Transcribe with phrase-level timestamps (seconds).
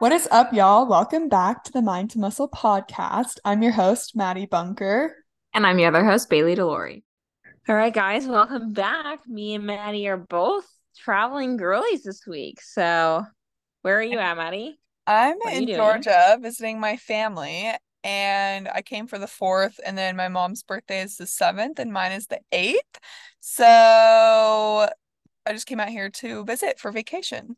[0.00, 0.86] What is up, y'all?
[0.86, 3.38] Welcome back to the Mind to Muscle podcast.
[3.44, 5.12] I'm your host, Madie Bunker.
[5.52, 7.02] And I'm your other host, Baylee Delauri.
[7.68, 9.26] All right, guys, welcome back.
[9.26, 10.66] Me and Madie are both
[10.96, 12.60] traveling girlies this week.
[12.60, 13.24] So,
[13.82, 14.78] where are you at, Madie?
[15.08, 17.72] I'm in Georgia visiting my family,
[18.04, 21.92] and I came for the fourth, and then my mom's birthday is the seventh, and
[21.92, 23.00] mine is the eighth.
[23.40, 27.56] So, I just came out here to visit for vacation.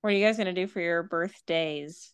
[0.00, 2.12] What are you guys gonna do for your birthdays?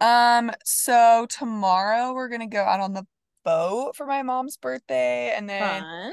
[0.00, 3.06] Um, so tomorrow we're gonna go out on the
[3.44, 6.12] boat for my mom's birthday and then Fun.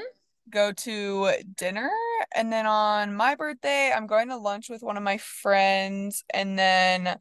[0.50, 1.90] go to dinner.
[2.34, 6.24] And then on my birthday, I'm going to lunch with one of my friends.
[6.32, 7.18] And then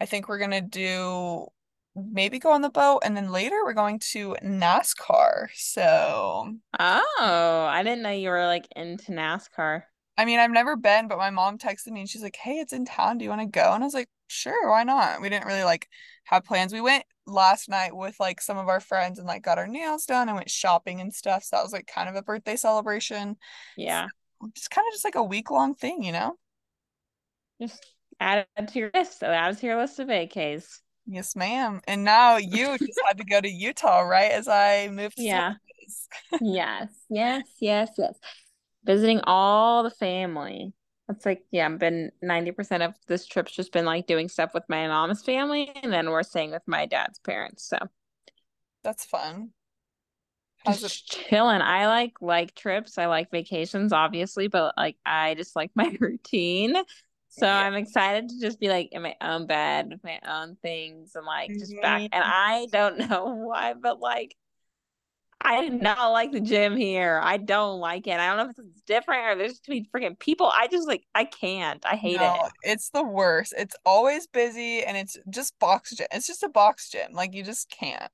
[0.00, 1.46] I think we're gonna do
[1.96, 5.48] maybe go on the boat and then later we're going to NASCAR.
[5.54, 9.82] So Oh, I didn't know you were like into NASCAR.
[10.18, 12.72] I mean, I've never been, but my mom texted me and she's like, "Hey, it's
[12.72, 13.18] in town.
[13.18, 15.62] Do you want to go?" And I was like, "Sure, why not?" We didn't really
[15.62, 15.88] like
[16.24, 16.72] have plans.
[16.72, 20.06] We went last night with like some of our friends and like got our nails
[20.06, 21.44] done and went shopping and stuff.
[21.44, 23.36] So that was like kind of a birthday celebration.
[23.76, 24.08] Yeah.
[24.42, 26.36] So, just kind of just like a week long thing, you know?
[27.60, 27.86] Just
[28.18, 29.20] add it to your list.
[29.20, 30.80] So add it to your list of vacays.
[31.06, 31.80] Yes, ma'am.
[31.86, 34.32] And now you just had to go to Utah, right?
[34.32, 35.54] As I moved Yeah.
[36.40, 38.18] yes, yes, yes, yes
[38.84, 40.72] visiting all the family.
[41.08, 44.64] It's like, yeah, I've been 90% of this trip's just been like doing stuff with
[44.68, 47.66] my mom's family, and then we're staying with my dad's parents.
[47.66, 47.78] So
[48.84, 49.50] that's fun.
[50.64, 51.28] How's just it?
[51.28, 51.62] chilling.
[51.62, 52.98] I like like trips.
[52.98, 56.74] I like vacations, obviously, but like I just like my routine.
[57.30, 57.58] So yeah.
[57.58, 61.24] I'm excited to just be like in my own bed with my own things and
[61.24, 62.02] like just back.
[62.12, 62.22] And mm-hmm.
[62.22, 64.34] I don't know why, but like
[65.40, 67.20] I did not like the gym here.
[67.22, 68.18] I don't like it.
[68.18, 70.46] I don't know if it's different or there's too many freaking people.
[70.46, 71.84] I just like I can't.
[71.86, 72.52] I hate no, it.
[72.64, 73.54] It's the worst.
[73.56, 76.08] It's always busy and it's just box gym.
[76.12, 77.12] It's just a box gym.
[77.12, 78.10] Like you just can't.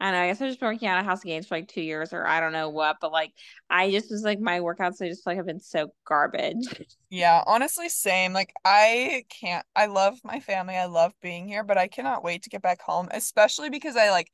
[0.00, 0.18] I know.
[0.18, 2.12] I guess I've just been working out at House of Gains for like two years
[2.12, 3.32] or I don't know what, but like
[3.70, 6.66] I just was like my workouts I just like have been so garbage.
[7.10, 8.32] Yeah, honestly, same.
[8.32, 10.74] Like I can't I love my family.
[10.74, 14.10] I love being here, but I cannot wait to get back home, especially because I
[14.10, 14.32] like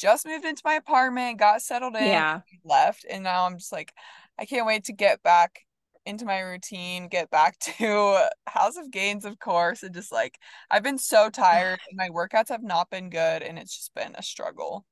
[0.00, 2.40] just moved into my apartment, got settled in, yeah.
[2.64, 3.92] left, and now I'm just like,
[4.38, 5.60] I can't wait to get back
[6.06, 10.38] into my routine, get back to House of Gains, of course, and just like
[10.70, 14.14] I've been so tired and my workouts have not been good and it's just been
[14.16, 14.84] a struggle.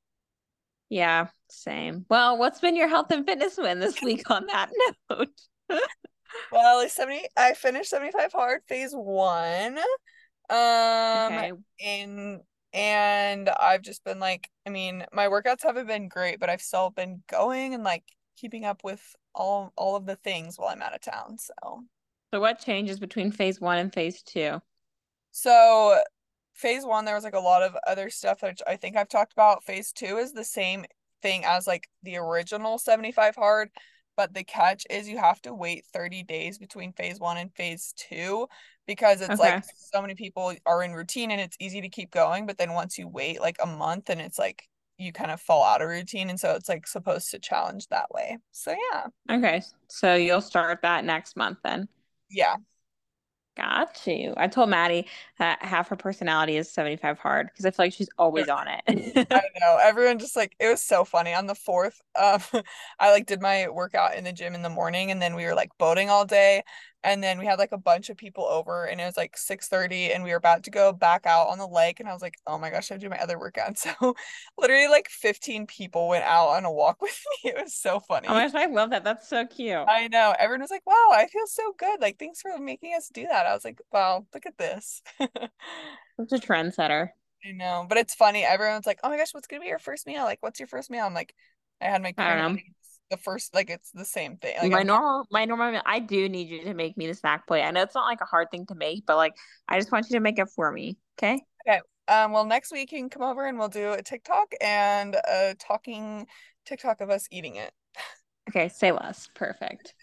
[0.89, 2.05] Yeah, same.
[2.09, 4.69] Well, what's been your health and fitness win this week on that
[5.09, 5.29] note?
[6.51, 9.77] well, 70 I finished 75 hard phase one.
[10.49, 11.51] Um okay.
[11.79, 12.41] in
[12.73, 16.91] and I've just been like, I mean, my workouts haven't been great, but I've still
[16.91, 18.03] been going and like
[18.37, 21.37] keeping up with all all of the things while I'm out of town.
[21.37, 21.83] So
[22.33, 24.61] So what changes between phase one and phase two?
[25.31, 25.99] So
[26.53, 29.33] phase one, there was like a lot of other stuff that I think I've talked
[29.33, 29.63] about.
[29.63, 30.85] Phase two is the same
[31.21, 33.69] thing as like the original 75 hard,
[34.15, 37.93] but the catch is you have to wait 30 days between phase one and phase
[37.97, 38.47] two
[38.89, 39.51] because it's okay.
[39.51, 42.73] like so many people are in routine and it's easy to keep going but then
[42.73, 44.67] once you wait like a month and it's like
[44.97, 48.09] you kind of fall out of routine and so it's like supposed to challenge that
[48.11, 51.87] way so yeah okay so you'll start that next month then
[52.31, 52.55] yeah
[53.59, 54.33] Got you.
[54.37, 55.05] I told Madie
[55.37, 58.81] that half her personality is 75 hard because I feel like she's always on it.
[58.87, 59.77] I know.
[59.83, 61.33] Everyone just like it was so funny.
[61.33, 62.39] On the fourth, um,
[63.01, 65.55] I like did my workout in the gym in the morning and then we were
[65.55, 66.63] like boating all day
[67.03, 69.67] and then we had like a bunch of people over and it was like 6
[69.67, 72.21] 30 and we were about to go back out on the lake and i was
[72.21, 73.77] like oh my gosh i do my other workout.
[73.99, 74.15] So
[74.57, 77.51] literally like 15 people went out on a walk with me.
[77.51, 78.27] It was so oh funny.
[78.27, 79.77] oh my gosh i love that that's so cute.
[79.87, 83.09] I know everyone was like wow i feel so good like thanks for making us
[83.13, 83.45] do that.
[83.45, 85.01] I was like wow look at this.
[85.19, 85.29] Such
[86.31, 87.09] a trendsetter.
[87.45, 90.05] I know but it's funny everyone's like oh my gosh what's gonna be your first
[90.05, 90.23] meal?
[90.23, 91.05] Like what's your first meal?
[91.05, 91.33] I'm like
[91.81, 92.61] i had my I don't know
[93.09, 94.55] the first like it's the same thing.
[94.61, 97.47] Like my I'm, normal my normal I do need you to make me the snack
[97.47, 97.63] plate.
[97.63, 99.35] I know it's not like a hard thing to make, but like
[99.67, 100.97] I just want you to make it for me.
[101.17, 101.41] Okay.
[101.67, 101.81] Okay.
[102.07, 105.55] Um well next week you can come over and we'll do a TikTok and a
[105.59, 106.27] talking
[106.65, 107.71] TikTok of us eating it.
[108.49, 109.29] Okay, say less.
[109.35, 109.93] Perfect.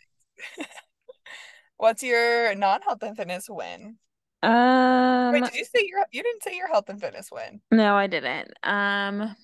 [1.79, 3.97] What's your non-health and fitness win?
[4.45, 7.61] Um Wait, did you say your you didn't say your health and fitness win?
[7.73, 8.53] No, I didn't.
[8.63, 9.35] Um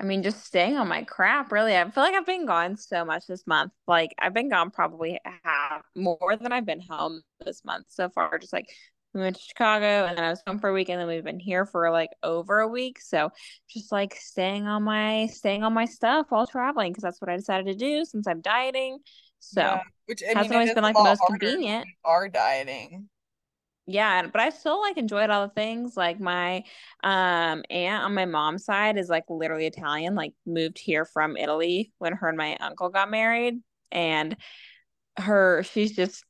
[0.00, 1.76] I mean, just staying on my crap, really.
[1.76, 3.72] I feel like I've been gone so much this month.
[3.86, 8.38] Like, I've been gone probably half more than I've been home this month so far.
[8.38, 8.66] Just like
[9.14, 11.24] we went to Chicago and then I was home for a week and then we've
[11.24, 13.00] been here for like over a week.
[13.00, 13.30] So
[13.68, 17.36] just like staying on my staying on my stuff while traveling because that's what I
[17.36, 18.98] decided to do since I'm dieting.
[19.40, 21.86] So yeah, which I mean, always been like the most convenient.
[22.04, 23.08] Are dieting.
[23.92, 25.96] Yeah, but I still like enjoyed all the things.
[25.96, 26.64] Like my
[27.02, 31.92] um aunt on my mom's side is like literally Italian, like moved here from Italy
[31.98, 33.60] when her and my uncle got married.
[33.90, 34.36] And
[35.18, 36.24] her she's just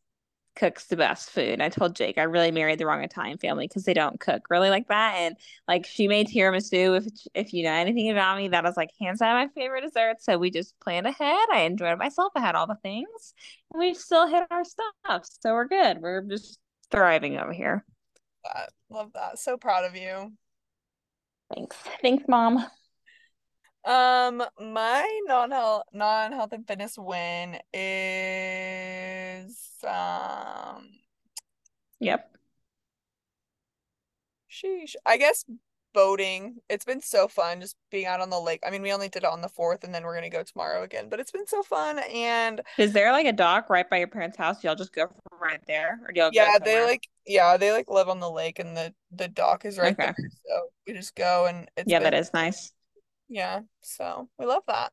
[0.56, 1.60] cooks the best food.
[1.60, 4.70] I told Jake I really married the wrong Italian family because they don't cook really
[4.70, 5.14] like that.
[5.16, 5.36] And
[5.66, 6.98] like she made tiramisu.
[6.98, 10.16] If if you know anything about me, that was like hands down my favorite dessert.
[10.20, 11.48] So we just planned ahead.
[11.52, 12.32] I enjoyed myself.
[12.36, 13.34] I had all the things,
[13.72, 15.26] and we still hit our stuff.
[15.40, 15.98] So we're good.
[16.00, 16.58] We're just
[16.92, 17.84] thriving over here.
[18.44, 18.70] That.
[18.90, 19.38] Love that.
[19.38, 20.32] So proud of you.
[21.52, 21.76] Thanks.
[22.00, 22.64] Thanks, mom.
[23.84, 30.88] Um, my non-health non-health and fitness win is um
[31.98, 32.36] Yep.
[34.50, 34.94] Sheesh.
[35.04, 35.44] I guess
[35.92, 36.56] boating.
[36.68, 38.60] It's been so fun just being out on the lake.
[38.66, 40.82] I mean, we only did it on the fourth and then we're gonna go tomorrow
[40.82, 44.08] again, but it's been so fun and Is there like a dock right by your
[44.08, 44.62] parents' house?
[44.64, 45.06] Y'all just go
[45.40, 46.00] right there?
[46.06, 48.94] Or do y'all Yeah, they like yeah, they like live on the lake and the
[49.10, 50.12] the dock is right okay.
[50.12, 50.16] there.
[50.46, 52.72] So we just go and it's Yeah, been, that is nice.
[53.28, 54.92] Yeah, so we love that.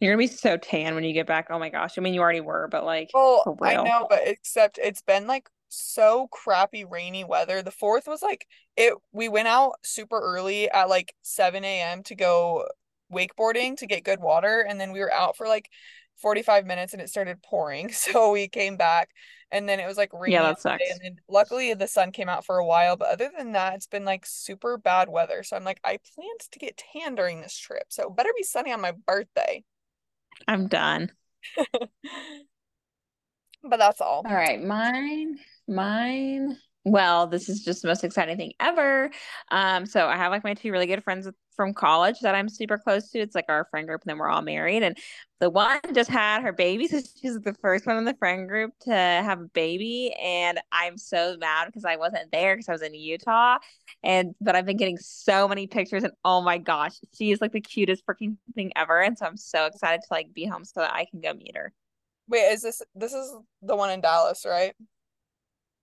[0.00, 1.46] You're gonna be so tan when you get back.
[1.50, 1.98] Oh my gosh.
[1.98, 5.48] I mean you already were, but like Oh, I know, but except it's been like
[5.68, 7.62] so crappy rainy weather.
[7.62, 8.46] The fourth was like
[8.76, 12.02] it we went out super early at like 7 a.m.
[12.04, 12.66] to go
[13.12, 15.70] wakeboarding to get good water and then we were out for like
[16.16, 17.90] 45 minutes and it started pouring.
[17.92, 19.10] So we came back
[19.52, 20.34] and then it was like rainy.
[20.34, 20.82] Yeah, that sucks.
[20.90, 23.86] And then luckily the sun came out for a while, but other than that, it's
[23.86, 25.42] been like super bad weather.
[25.42, 27.84] So I'm like, I planned to get tan during this trip.
[27.88, 29.62] So better be sunny on my birthday.
[30.48, 31.12] I'm done.
[33.68, 34.22] but that's all.
[34.26, 39.10] All right, mine Mine, well, this is just the most exciting thing ever.
[39.50, 42.78] Um, so I have like my two really good friends from college that I'm super
[42.78, 43.18] close to.
[43.18, 44.84] It's like our friend group, and then we're all married.
[44.84, 44.96] And
[45.40, 48.72] the one just had her baby, so she's the first one in the friend group
[48.82, 50.14] to have a baby.
[50.22, 53.58] And I'm so mad because I wasn't there because I was in Utah.
[54.04, 57.52] And but I've been getting so many pictures, and oh my gosh, she is like
[57.52, 59.00] the cutest freaking thing ever.
[59.00, 61.56] And so I'm so excited to like be home so that I can go meet
[61.56, 61.72] her.
[62.28, 63.32] Wait, is this this is
[63.62, 64.74] the one in Dallas, right?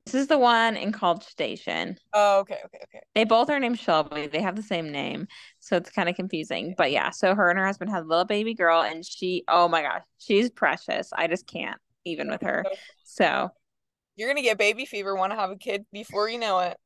[0.05, 1.97] This is the one in College Station.
[2.13, 3.01] Oh, okay, okay, okay.
[3.15, 4.27] They both are named Shelby.
[4.27, 5.27] They have the same name.
[5.61, 6.75] So it's kind of confusing.
[6.77, 9.69] But yeah, so her and her husband have a little baby girl, and she, oh
[9.69, 11.09] my gosh, she's precious.
[11.15, 12.65] I just can't even with her.
[13.05, 13.49] So
[14.17, 16.77] you're going to get baby fever, want to have a kid before you know it.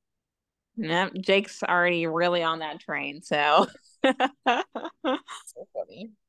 [0.78, 3.24] Yep, Jake's already really on that train.
[3.24, 3.68] So,
[4.06, 4.64] so
[5.74, 6.12] funny.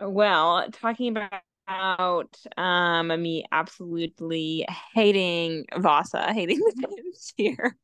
[0.00, 7.76] Well, talking about about um me absolutely hating Vasa, hating the gyms here.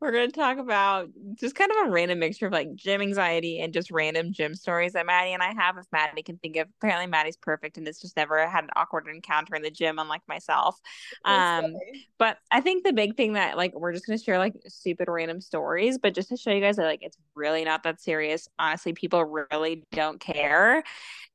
[0.00, 3.72] We're gonna talk about just kind of a random mixture of like gym anxiety and
[3.72, 5.78] just random gym stories that Madie and I have.
[5.78, 9.06] If Madie can think of, apparently Madie's perfect and it's just never had an awkward
[9.08, 10.78] encounter in the gym, unlike myself.
[11.24, 11.74] Um,
[12.18, 15.40] but I think the big thing that like we're just gonna share like stupid random
[15.40, 18.46] stories, but just to show you guys that like it's really not that serious.
[18.58, 20.84] Honestly, people really don't care.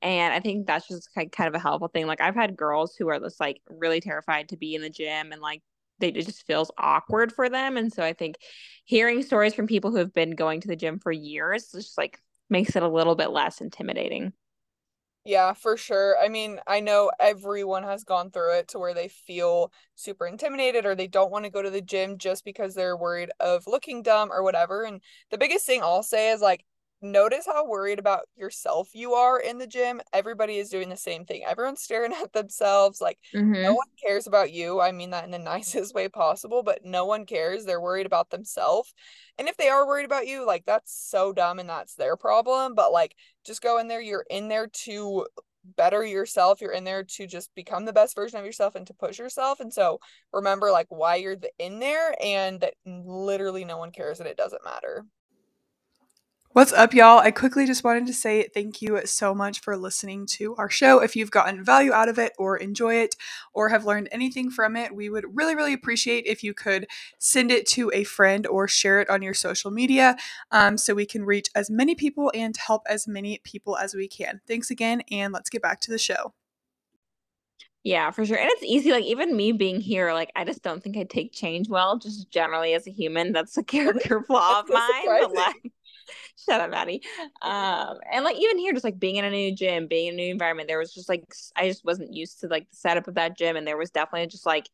[0.02, 2.08] And I think that's just kind of a helpful thing.
[2.08, 5.32] Like I've had girls who are just like really terrified to be in the gym
[5.32, 5.62] and like
[6.00, 7.76] they it just feels awkward for them.
[7.78, 8.38] And so I think
[8.86, 12.20] hearing stories from people who have been going to the gym for years just like
[12.50, 14.34] makes it a little bit less intimidating.
[15.26, 16.18] Yeah, for sure.
[16.18, 20.86] I mean, I know everyone has gone through it to where they feel super intimidated
[20.86, 24.02] or they don't want to go to the gym just because they're worried of looking
[24.02, 24.84] dumb or whatever.
[24.84, 26.66] And the biggest thing I'll say is like
[27.02, 30.02] notice how worried about yourself you are in the gym.
[30.14, 31.44] Everybody is doing the same thing.
[31.46, 33.02] Everyone's staring at themselves.
[33.02, 33.54] Like, mm-hmm.
[33.54, 34.80] no one cares about you.
[34.80, 37.66] I mean that in the nicest way possible, but no one cares.
[37.66, 38.94] They're worried about themselves.
[39.38, 42.76] And if they are worried about you, like, that's so dumb and that's their problem.
[42.76, 43.16] But, like,
[43.46, 44.02] just go in there.
[44.02, 45.26] You're in there to
[45.78, 46.62] better yourself.
[46.62, 49.60] You're in there to just become the best version of yourself and to push yourself.
[49.60, 50.00] And so
[50.34, 54.66] remember, like, why you're in there and that literally no one cares and it doesn't
[54.66, 55.06] matter.
[56.54, 57.20] What's up, y'all?
[57.20, 60.98] I quickly just wanted to say thank you so much for listening to our show.
[61.00, 63.16] If you've gotten value out of it or enjoy it
[63.54, 66.88] or have learned anything from it, we would really, really appreciate if you could
[67.20, 70.18] send it to a friend or share it on your social media
[70.50, 74.08] um, so we can reach as many people and help as many people as we
[74.08, 74.42] can.
[74.48, 76.34] Thanks again, and let's get back to the show.
[77.84, 78.38] Yeah, for sure.
[78.38, 78.92] And it's easy.
[78.92, 82.30] Like even me being here, like I just don't think I take change well, just
[82.30, 83.32] generally as a human.
[83.34, 85.06] That's a character flaw of mine.
[85.06, 85.72] But like
[86.46, 87.02] Shut up, Madie.
[87.42, 90.18] Um, and like even here, just like being in a new gym, being in a
[90.18, 91.24] new environment, there was just like
[91.56, 94.28] I just wasn't used to like the setup of that gym, and there was definitely
[94.28, 94.70] just like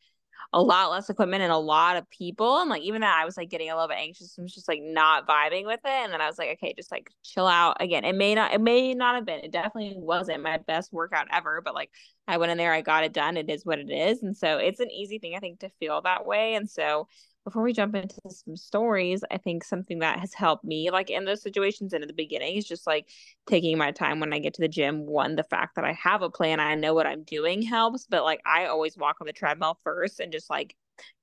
[0.52, 2.60] a lot less equipment and a lot of people.
[2.60, 4.68] And like even that I was like getting a little bit anxious and was just
[4.68, 5.90] like not vibing with it.
[5.90, 7.76] And then I was like, okay, just like chill out.
[7.80, 9.40] Again, it may not it may not have been.
[9.40, 11.90] It definitely wasn't my best workout ever, but like
[12.28, 13.36] I went in there, I got it done.
[13.36, 14.22] It is what it is.
[14.22, 16.54] And so it's an easy thing I think to feel that way.
[16.54, 17.08] And so
[17.46, 21.24] before we jump into some stories, I think something that has helped me, like in
[21.24, 23.08] those situations and at the beginning, is just like
[23.46, 25.06] taking my time when I get to the gym.
[25.06, 28.24] One, the fact that I have a plan, I know what I'm doing helps, but
[28.24, 30.74] like I always walk on the treadmill first and just like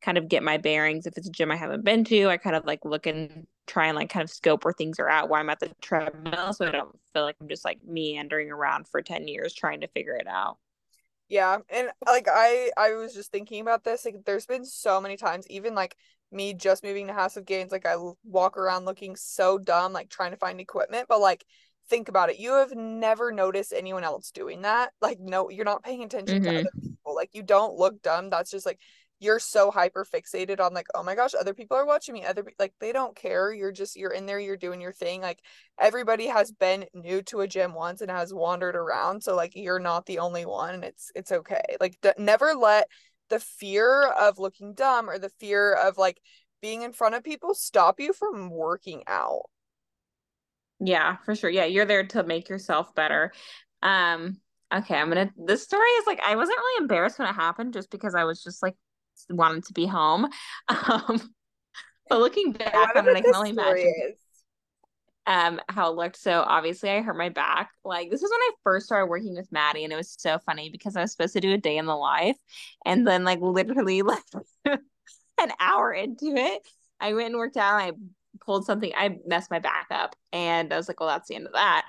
[0.02, 1.06] kind of get my bearings.
[1.06, 3.88] If it's a gym I haven't been to, I kind of like look and try
[3.88, 6.66] and like kind of scope where things are at while I'm at the treadmill so
[6.66, 10.16] I don't feel like I'm just like meandering around for 10 years trying to figure
[10.16, 10.58] it out.
[11.30, 14.06] Yeah, and like I I was just thinking about this.
[14.06, 15.96] Like there's been so many times, even like
[16.32, 20.10] me just moving to House of Gains, like I walk around looking so dumb, like
[20.10, 21.08] trying to find equipment.
[21.08, 21.46] But like
[21.90, 24.92] think about it, you have never noticed anyone else doing that.
[25.02, 26.52] Like no, you're not paying attention mm-hmm.
[26.52, 27.16] to other people.
[27.16, 28.30] Like you don't look dumb.
[28.30, 28.80] That's just like
[29.24, 32.44] you're so hyper fixated on like oh my gosh other people are watching me other
[32.60, 35.40] like they don't care you're just you're in there you're doing your thing like
[35.80, 39.80] everybody has been new to a gym once and has wandered around so like you're
[39.80, 42.88] not the only one and it's it's okay like d- never let
[43.30, 46.20] the fear of looking dumb or the fear of like
[46.62, 49.44] being in front of people stop you from working out.
[50.80, 53.32] Yeah for sure yeah you're there to make yourself better.
[53.82, 54.38] Um
[54.74, 57.92] okay i'm gonna this story is like i wasn't really embarrassed when it happened just
[57.92, 58.76] because i was just like
[59.30, 60.28] wanted to be home.
[60.70, 61.34] Um,
[62.10, 64.16] but looking back on it, I can only imagine
[65.26, 66.18] um, how it looked.
[66.18, 67.72] So obviously, I hurt my back.
[67.84, 70.70] Like this was when I first started working with Madie, and it was so funny
[70.70, 72.38] because I was supposed to do a day in the life,
[72.86, 74.24] and then like literally like
[74.66, 76.62] an hour into it,
[77.00, 77.82] I went and worked out.
[77.82, 78.92] And I pulled something.
[78.96, 81.86] I messed my back up, and I was like, "Well, that's the end of that."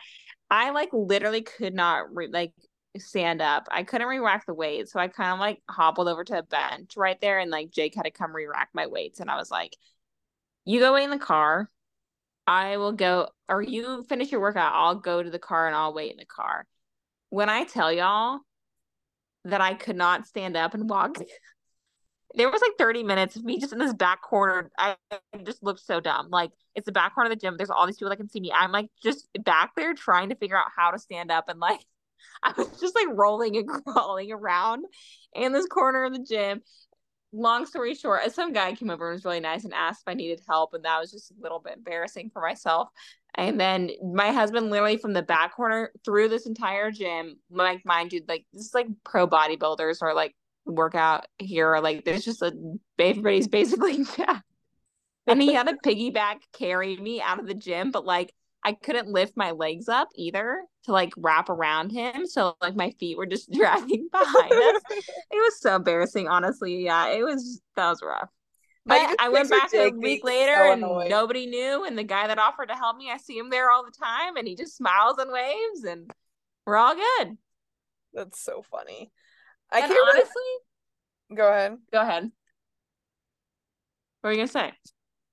[0.50, 2.52] I like literally could not re- like
[2.98, 3.68] stand up.
[3.70, 6.96] I couldn't re-rack the weights, so I kind of like hobbled over to a bench
[6.96, 9.76] right there, and like Jake had to come re-rack my weights, and I was like,
[10.64, 11.70] "You go wait in the car.
[12.46, 14.72] I will go, or you finish your workout.
[14.74, 16.66] I'll go to the car and I'll wait in the car."
[17.30, 18.40] When I tell y'all
[19.44, 21.18] that I could not stand up and walk,
[22.34, 24.70] there was like 30 minutes of me just in this back corner.
[24.78, 24.96] I
[25.44, 26.28] just looked so dumb.
[26.30, 27.56] Like it's the back corner of the gym.
[27.56, 28.52] There's all these people that can see me.
[28.52, 31.80] I'm like just back there trying to figure out how to stand up and like
[32.42, 34.84] I was just like rolling and crawling around
[35.34, 36.62] in this corner of the gym.
[37.32, 40.10] Long story short, uh, some guy came over and was really nice and asked if
[40.10, 42.88] I needed help, and that was just a little bit embarrassing for myself.
[43.34, 48.12] And then my husband literally from the back corner through this entire gym, like mind
[48.12, 51.78] you, like this is like pro bodybuilders or like workout here.
[51.78, 52.52] Like there's just a
[52.98, 54.40] everybody's basically yeah.
[55.26, 58.32] And he had a piggyback carry me out of the gym, but like
[58.64, 62.26] I couldn't lift my legs up either to like wrap around him.
[62.26, 64.82] So like my feet were just dragging behind us.
[65.30, 66.84] It was so embarrassing, honestly.
[66.84, 68.30] Yeah, it was that was rough.
[68.86, 71.08] But I, I went back a week later so and annoying.
[71.08, 71.84] nobody knew.
[71.84, 74.36] And the guy that offered to help me, I see him there all the time
[74.36, 76.10] and he just smiles and waves and
[76.66, 77.36] we're all good.
[78.12, 79.10] That's so funny.
[79.72, 80.32] I and can't honestly
[81.30, 81.36] really...
[81.36, 81.76] go ahead.
[81.92, 82.30] Go ahead.
[84.20, 84.72] What are you gonna say?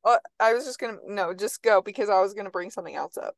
[0.04, 3.18] Uh, I was just gonna no, just go because I was gonna bring something else
[3.18, 3.36] up.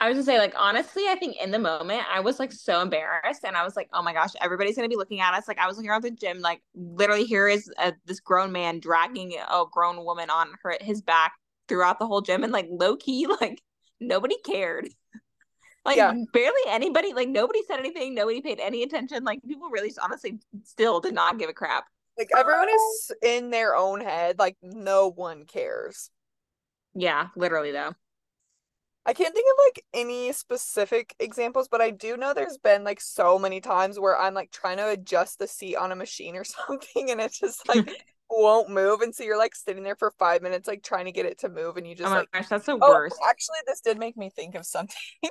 [0.00, 2.80] I was gonna say, like, honestly, I think in the moment I was like so
[2.80, 5.48] embarrassed, and I was like, oh my gosh, everybody's gonna be looking at us.
[5.48, 8.80] Like, I was looking around the gym, like, literally, here is a, this grown man
[8.80, 11.32] dragging a grown woman on her his back
[11.68, 13.62] throughout the whole gym, and like low key, like
[14.00, 14.88] nobody cared.
[15.84, 16.12] like yeah.
[16.32, 19.24] barely anybody, like nobody said anything, nobody paid any attention.
[19.24, 21.86] Like people really, honestly, still did not give a crap.
[22.16, 24.38] Like everyone is in their own head.
[24.38, 26.10] Like no one cares.
[26.94, 27.94] Yeah, literally though.
[29.06, 33.00] I can't think of like any specific examples, but I do know there's been like
[33.00, 36.44] so many times where I'm like trying to adjust the seat on a machine or
[36.44, 37.90] something and it just like
[38.30, 39.00] won't move.
[39.00, 41.48] And so you're like sitting there for five minutes, like trying to get it to
[41.48, 41.76] move.
[41.76, 43.16] And you just oh like, gosh, that's the oh, worst.
[43.28, 44.96] Actually, this did make me think of something.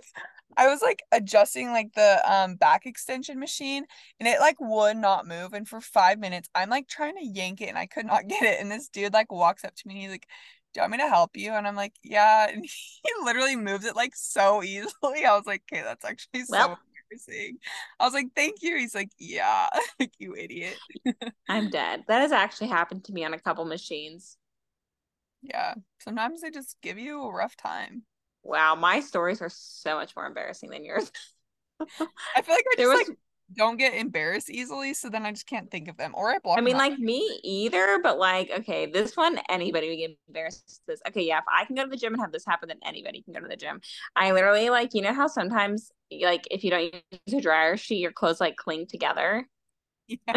[0.58, 3.86] I was like adjusting like the um back extension machine
[4.20, 5.54] and it like would not move.
[5.54, 8.44] And for five minutes, I'm like trying to yank it and I could not get
[8.44, 8.60] it.
[8.60, 10.28] And this dude like walks up to me and he's like,
[10.74, 11.54] Do you want me to help you?
[11.54, 12.48] And I'm like, Yeah.
[12.54, 15.26] And he literally moves it like so easily.
[15.26, 16.80] I was like, Okay, that's actually well,
[18.00, 18.78] I was like, Thank you.
[18.78, 19.68] He's like, Yeah,
[20.00, 20.78] like you idiot.
[21.50, 22.04] I'm dead.
[22.08, 24.38] That has actually happened to me on a couple machines.
[25.42, 25.76] Yeah.
[26.00, 28.04] Sometimes they just give you a rough time.
[28.44, 31.12] Wow, my stories are so much more embarrassing than yours.
[31.80, 33.08] I feel like I just was...
[33.08, 33.18] like
[33.52, 36.14] don't get embarrassed easily, so then I just can't think of them.
[36.16, 36.58] Or I block.
[36.58, 40.82] I mean, like me either, but like, okay, this one anybody would get embarrassed.
[40.88, 41.40] This okay, yeah.
[41.40, 43.42] If I can go to the gym and have this happen, then anybody can go
[43.42, 43.82] to the gym.
[44.16, 48.00] I literally like, you know how sometimes like if you don't use a dryer sheet,
[48.00, 49.48] your clothes like cling together.
[50.08, 50.18] Yeah.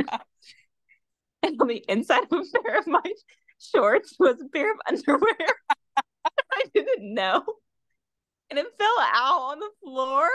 [1.43, 3.13] and on the inside of a pair of my
[3.61, 5.37] shorts was a pair of underwear.
[6.53, 7.45] I didn't know.
[8.51, 10.29] And it fell out on the floor.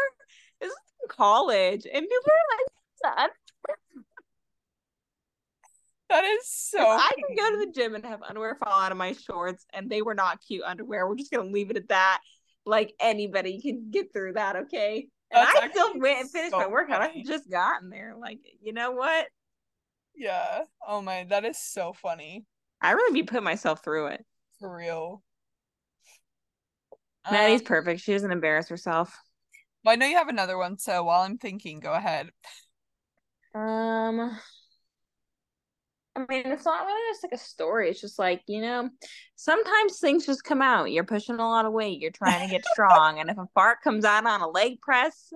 [0.61, 0.77] This is
[1.09, 1.85] college.
[1.91, 3.31] And people are like,
[6.09, 6.79] that is so.
[6.79, 9.89] I can go to the gym and have underwear fall out of my shorts, and
[9.89, 11.07] they were not cute underwear.
[11.07, 12.19] We're just gonna leave it at that.
[12.65, 15.07] Like anybody can get through that, okay?
[15.31, 17.01] And That's I still went and finished so my workout.
[17.01, 17.23] Funny.
[17.25, 18.15] I just gotten there.
[18.19, 19.27] Like, you know what?
[20.15, 20.63] Yeah.
[20.85, 22.45] Oh my, that is so funny.
[22.81, 24.25] I really be putting myself through it.
[24.59, 25.23] For real.
[27.31, 28.01] Madie's um, perfect.
[28.01, 29.17] She doesn't embarrass herself.
[29.83, 32.29] Well, I know you have another one, so while I'm thinking, go ahead.
[33.53, 34.39] Um
[36.15, 37.89] I mean, it's not really just like a story.
[37.89, 38.89] It's just like, you know,
[39.35, 40.91] sometimes things just come out.
[40.91, 42.01] You're pushing a lot of weight.
[42.01, 43.19] You're trying to get strong.
[43.19, 45.31] and if a fart comes out on a leg press,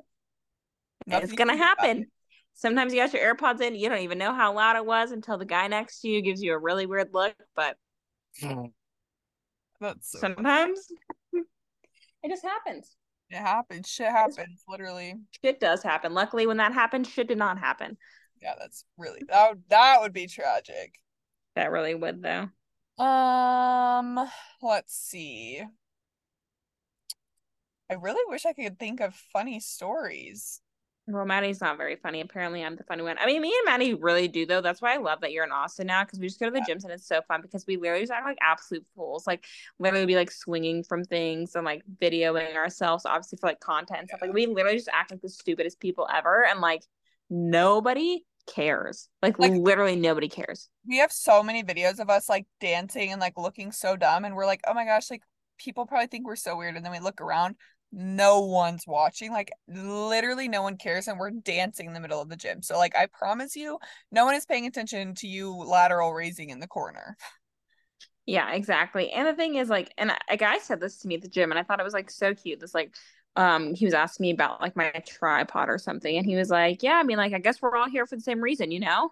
[1.07, 2.07] Nothing it's going to happen.
[2.55, 3.75] Sometimes you got your AirPods in.
[3.75, 6.41] You don't even know how loud it was until the guy next to you gives
[6.41, 7.35] you a really weird look.
[7.55, 7.77] But
[9.79, 10.87] That's so sometimes
[11.33, 12.95] it just happens.
[13.29, 13.87] It happens.
[13.89, 15.15] Shit happens, literally.
[15.43, 16.13] Shit does happen.
[16.13, 17.97] Luckily, when that happened, shit did not happen.
[18.41, 20.99] Yeah, that's really that would that would be tragic.
[21.55, 22.49] That really would though.
[23.03, 24.29] Um,
[24.61, 25.63] let's see.
[27.89, 30.61] I really wish I could think of funny stories.
[31.07, 32.21] Well, Madie's not very funny.
[32.21, 33.17] Apparently, I'm the funny one.
[33.19, 34.61] I mean, me and Madie really do though.
[34.61, 36.61] That's why I love that you're in Austin now because we just go to the
[36.61, 39.27] gyms and it's so fun because we literally just act like absolute fools.
[39.27, 39.45] Like
[39.77, 44.09] literally be like swinging from things and like videoing ourselves, obviously for like content and
[44.09, 44.21] stuff.
[44.21, 46.81] Like we literally just act like the stupidest people ever, and like
[47.29, 49.07] nobody cares.
[49.21, 50.69] Like, like, literally nobody cares.
[50.87, 54.35] We have so many videos of us like dancing and like looking so dumb and
[54.35, 55.21] we're like, "Oh my gosh, like
[55.57, 57.57] people probably think we're so weird." And then we look around,
[57.95, 59.31] no one's watching.
[59.31, 62.61] Like literally no one cares and we're dancing in the middle of the gym.
[62.61, 63.79] So like I promise you,
[64.11, 67.15] no one is paying attention to you lateral raising in the corner.
[68.25, 69.11] Yeah, exactly.
[69.11, 71.51] And the thing is like and a guy said this to me at the gym
[71.51, 72.59] and I thought it was like so cute.
[72.59, 72.93] This like
[73.37, 76.81] um he was asking me about like my tripod or something and he was like
[76.81, 79.11] yeah i mean like i guess we're all here for the same reason you know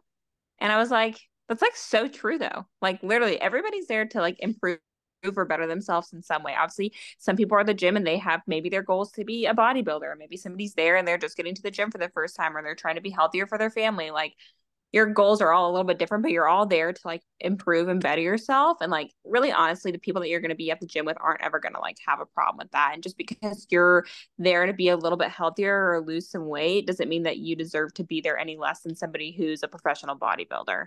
[0.59, 1.19] and i was like
[1.49, 4.79] that's like so true though like literally everybody's there to like improve
[5.35, 8.17] or better themselves in some way obviously some people are at the gym and they
[8.17, 11.55] have maybe their goals to be a bodybuilder maybe somebody's there and they're just getting
[11.55, 13.69] to the gym for the first time or they're trying to be healthier for their
[13.69, 14.35] family like
[14.93, 17.87] your goals are all a little bit different, but you're all there to like improve
[17.87, 18.77] and better yourself.
[18.79, 21.41] And like really honestly, the people that you're gonna be at the gym with aren't
[21.41, 22.91] ever gonna like have a problem with that.
[22.93, 24.05] And just because you're
[24.37, 27.55] there to be a little bit healthier or lose some weight doesn't mean that you
[27.55, 30.85] deserve to be there any less than somebody who's a professional bodybuilder.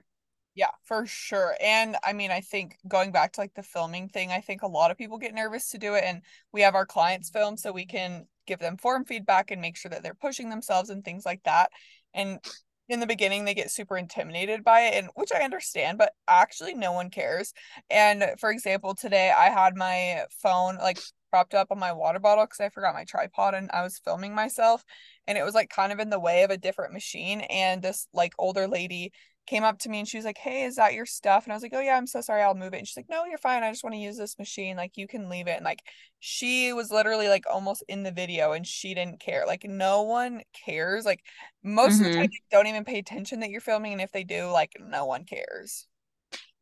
[0.57, 1.55] Yeah, for sure.
[1.63, 4.67] And I mean, I think going back to like the filming thing, I think a
[4.67, 6.05] lot of people get nervous to do it.
[6.05, 9.77] And we have our clients film so we can give them form feedback and make
[9.77, 11.71] sure that they're pushing themselves and things like that.
[12.15, 12.41] And
[12.89, 16.73] in the beginning they get super intimidated by it and which I understand but actually
[16.73, 17.53] no one cares
[17.91, 21.01] and for example today I had my phone like
[21.33, 24.37] propped up on my water bottle because I forgot my tripod and I was filming
[24.37, 24.85] myself
[25.27, 28.07] and it was like kind of in the way of a different machine and this
[28.13, 29.13] like older lady
[29.47, 31.45] came up to me and she was like, Hey, is that your stuff?
[31.45, 32.43] And I was like, Oh, yeah, I'm so sorry.
[32.43, 32.79] I'll move it.
[32.79, 33.63] And she's like, No, you're fine.
[33.63, 34.77] I just want to use this machine.
[34.77, 35.57] Like, you can leave it.
[35.57, 35.83] And like,
[36.21, 39.45] she was literally like almost in the video and she didn't care.
[39.47, 41.05] Like, no one cares.
[41.05, 41.23] Like,
[41.63, 42.05] most mm-hmm.
[42.05, 42.57] of the time, mm-hmm.
[42.57, 43.93] don't even pay attention that you're filming.
[43.93, 45.87] And if they do, like, no one cares.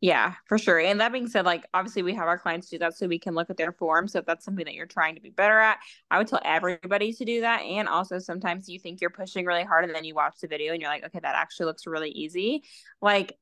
[0.04, 0.78] Yeah, for sure.
[0.78, 3.34] And that being said, like obviously we have our clients do that so we can
[3.34, 4.06] look at their form.
[4.06, 5.78] So if that's something that you're trying to be better at,
[6.10, 7.62] I would tell everybody to do that.
[7.62, 10.74] And also sometimes you think you're pushing really hard and then you watch the video
[10.74, 12.64] and you're like, okay, that actually looks really easy.
[13.00, 13.38] Like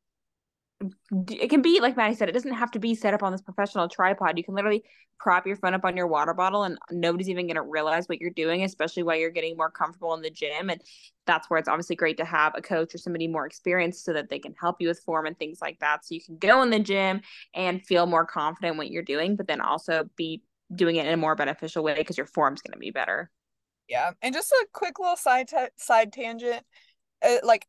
[1.30, 3.40] it can be like Madie said, it doesn't have to be set up on this
[3.40, 4.38] professional tripod.
[4.38, 4.84] You can literally
[5.18, 8.20] prop your phone up on your water bottle and nobody's even going to realize what
[8.20, 10.70] you're doing, especially while you're getting more comfortable in the gym.
[10.70, 10.80] And
[11.26, 14.28] that's where it's obviously great to have a coach or somebody more experienced so that
[14.28, 16.04] they can help you with form and things like that.
[16.04, 17.20] So you can go in the gym
[17.54, 20.42] and feel more confident what you're doing, but then also be
[20.74, 23.30] doing it in a more beneficial way because your form's going to be better.
[23.88, 24.12] Yeah.
[24.22, 26.64] And just a quick little side t- side tangent.
[27.24, 27.68] Uh, like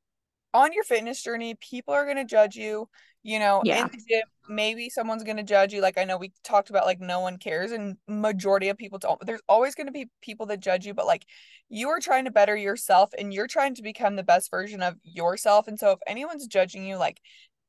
[0.53, 2.89] on your fitness journey, people are going to judge you.
[3.25, 3.83] You know, yeah.
[3.83, 5.81] in the gym, maybe someone's going to judge you.
[5.81, 9.17] Like I know we talked about, like no one cares, and majority of people don't.
[9.17, 10.93] But there's always going to be people that judge you.
[10.93, 11.25] But like
[11.69, 14.97] you are trying to better yourself, and you're trying to become the best version of
[15.03, 15.69] yourself.
[15.69, 17.21] And so if anyone's judging you, like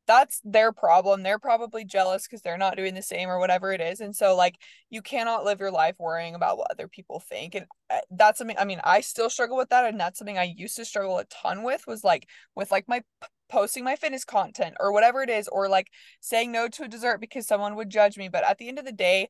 [0.06, 1.22] that's their problem.
[1.22, 4.00] They're probably jealous because they're not doing the same or whatever it is.
[4.00, 4.56] And so, like,
[4.90, 7.54] you cannot live your life worrying about what other people think.
[7.54, 9.86] And uh, that's something, I mean, I still struggle with that.
[9.86, 13.02] And that's something I used to struggle a ton with was like, with like my
[13.48, 15.88] posting my fitness content or whatever it is, or like
[16.20, 18.28] saying no to a dessert because someone would judge me.
[18.28, 19.28] But at the end of the day,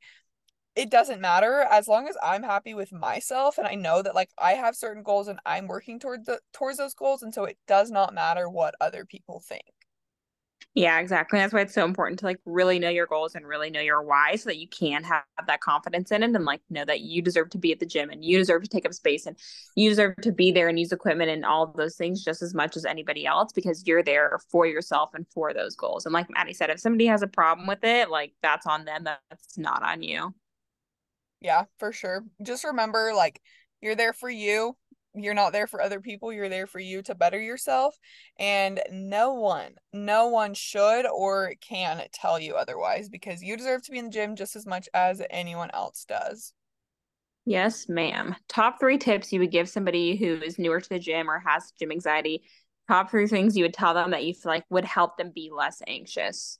[0.76, 4.30] it doesn't matter as long as I'm happy with myself and I know that like
[4.38, 7.58] I have certain goals and I'm working toward the towards those goals and so it
[7.68, 9.62] does not matter what other people think.
[10.74, 11.38] Yeah, exactly.
[11.38, 14.02] That's why it's so important to like really know your goals and really know your
[14.02, 17.22] why so that you can have that confidence in it and like know that you
[17.22, 19.38] deserve to be at the gym and you deserve to take up space and
[19.76, 22.76] you deserve to be there and use equipment and all those things just as much
[22.76, 26.06] as anybody else because you're there for yourself and for those goals.
[26.06, 29.04] And like Madie said, if somebody has a problem with it, like that's on them.
[29.04, 30.34] That's not on you.
[31.40, 32.24] Yeah, for sure.
[32.42, 33.40] Just remember like
[33.80, 34.76] you're there for you
[35.14, 37.98] you're not there for other people you're there for you to better yourself
[38.38, 43.90] and no one no one should or can tell you otherwise because you deserve to
[43.90, 46.52] be in the gym just as much as anyone else does.
[47.46, 48.34] Yes ma'am.
[48.48, 51.72] Top three tips you would give somebody who is newer to the gym or has
[51.78, 52.42] gym anxiety.
[52.88, 55.50] Top three things you would tell them that you feel like would help them be
[55.54, 56.58] less anxious.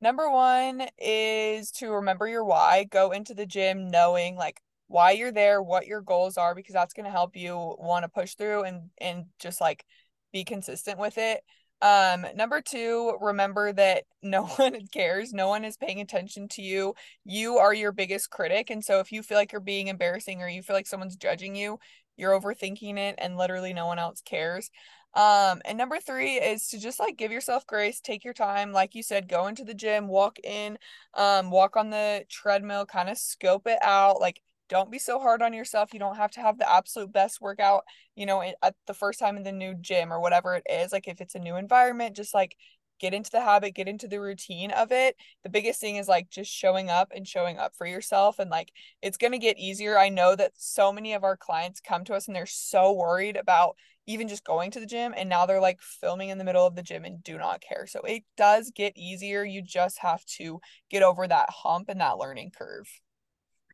[0.00, 2.84] Number one is to remember your why.
[2.84, 4.60] Go into the gym knowing like
[4.92, 8.08] why you're there, what your goals are, because that's going to help you want to
[8.08, 9.84] push through and and just like
[10.32, 11.42] be consistent with it.
[11.80, 15.32] Um, number two, remember that no one cares.
[15.32, 16.94] No one is paying attention to you.
[17.24, 18.70] You are your biggest critic.
[18.70, 21.56] And so if you feel like you're being embarrassing or you feel like someone's judging
[21.56, 21.78] you,
[22.16, 24.70] you're overthinking it and literally no one else cares.
[25.14, 28.72] Um, and number three is to just like give yourself grace, take your time.
[28.72, 30.78] Like you said, go into the gym, walk in,
[31.14, 34.20] um, walk on the treadmill, kind of scope it out.
[34.20, 34.40] Like
[34.72, 35.92] don't be so hard on yourself.
[35.92, 37.84] You don't have to have the absolute best workout,
[38.16, 40.92] you know, at the first time in the new gym or whatever it is.
[40.92, 42.56] Like if it's a new environment, just like
[42.98, 45.16] get into the habit, get into the routine of it.
[45.42, 48.38] The biggest thing is like just showing up and showing up for yourself.
[48.38, 49.98] And like it's going to get easier.
[49.98, 53.36] I know that so many of our clients come to us and they're so worried
[53.36, 55.12] about even just going to the gym.
[55.16, 57.86] And now they're like filming in the middle of the gym and do not care.
[57.86, 59.44] So it does get easier.
[59.44, 62.88] You just have to get over that hump and that learning curve.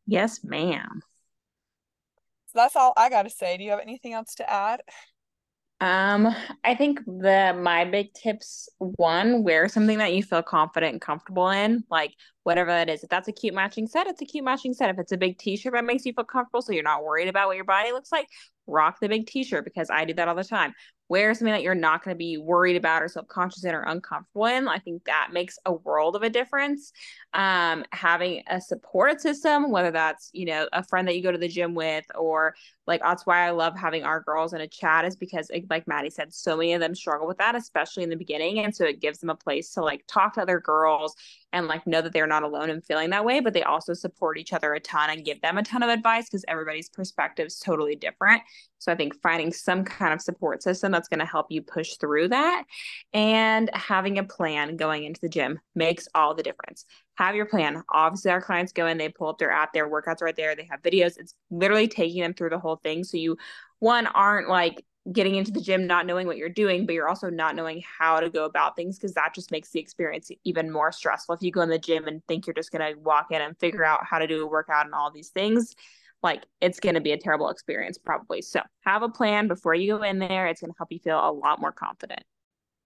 [0.08, 1.02] Yes, ma'am.
[2.46, 3.58] So that's all I got to say.
[3.58, 4.80] Do you have anything else to add?
[5.80, 11.00] Um, I think the my big tips one, wear something that you feel confident and
[11.00, 12.14] comfortable in, like
[12.48, 13.04] whatever that is.
[13.04, 14.88] If that's a cute matching set, it's a cute matching set.
[14.88, 17.46] If it's a big t-shirt that makes you feel comfortable so you're not worried about
[17.46, 18.26] what your body looks like,
[18.66, 20.72] rock the big t-shirt because I do that all the time
[21.08, 24.46] wear something that you're not going to be worried about or self-conscious in or uncomfortable
[24.46, 26.92] in i think that makes a world of a difference
[27.34, 31.38] um, having a support system whether that's you know a friend that you go to
[31.38, 32.54] the gym with or
[32.86, 36.12] like that's why i love having our girls in a chat is because like madie
[36.12, 39.00] said so many of them struggle with that especially in the beginning and so it
[39.00, 41.14] gives them a place to like talk to other girls
[41.52, 44.38] and like know that they're not alone in feeling that way but they also support
[44.38, 47.58] each other a ton and give them a ton of advice because everybody's perspective is
[47.58, 48.42] totally different.
[48.78, 51.96] So i think finding some kind of support system that's going to help you push
[51.96, 52.64] through that
[53.12, 56.84] and having a plan going into the gym makes all the difference.
[57.14, 57.82] Have your plan.
[57.92, 60.68] Obviously our clients go in they pull up their app their workouts right there they
[60.70, 61.18] have videos.
[61.18, 63.04] It's literally taking them through the whole thing.
[63.04, 63.36] So you
[63.80, 67.30] one aren't like getting into the gym not knowing what you're doing but you're also
[67.30, 70.92] not knowing how to go about things because that just makes the experience even more
[70.92, 71.34] stressful.
[71.34, 73.58] If you go in the gym and think you're just going to walk in and
[73.58, 75.74] figure out how to do a workout and all these things
[76.22, 78.42] like it's going to be a terrible experience probably.
[78.42, 80.46] So have a plan before you go in there.
[80.46, 82.24] It's going to help you feel a lot more confident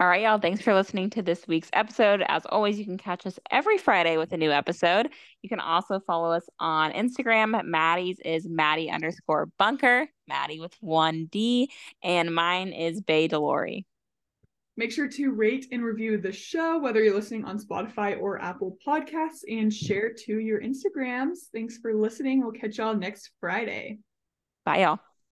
[0.02, 0.40] all right, y'all.
[0.40, 2.24] Thanks for listening to this week's episode.
[2.26, 5.08] As always, you can catch us every Friday with a new episode.
[5.42, 7.64] You can also follow us on Instagram.
[7.64, 11.70] Madie's is Madie underscore bunker, Madie with one D,
[12.02, 13.84] and mine is Bay Delauri.
[14.76, 18.76] Make sure to rate and review the show, whether you're listening on Spotify or Apple
[18.84, 21.42] Podcasts, and share to your Instagrams.
[21.54, 22.42] Thanks for listening.
[22.42, 24.00] We'll catch y'all next Friday.
[24.64, 25.12] Bye, y'all.